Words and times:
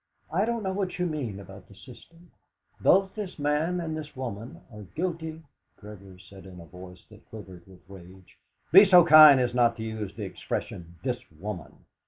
"I 0.33 0.45
don't 0.45 0.63
know 0.63 0.73
what 0.73 0.97
you 0.97 1.05
mean 1.05 1.39
about 1.39 1.67
the 1.67 1.75
system; 1.75 2.31
both 2.79 3.13
this 3.13 3.37
man 3.37 3.79
and 3.79 3.95
this 3.95 4.15
woman 4.15 4.61
are 4.73 4.81
guilty" 4.81 5.43
Gregory 5.79 6.19
said 6.19 6.47
in 6.47 6.59
a 6.59 6.65
voice 6.65 7.05
that 7.11 7.29
quivered 7.29 7.67
with 7.67 7.87
rage: 7.87 8.39
"Be 8.71 8.83
so 8.83 9.05
kind 9.05 9.39
as 9.39 9.53
not 9.53 9.77
to 9.77 9.83
use 9.83 10.15
the 10.15 10.23
expression, 10.23 10.95
'this 11.03 11.19
woman.'. 11.37 11.85